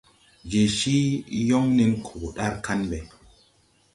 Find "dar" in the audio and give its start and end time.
2.35-2.53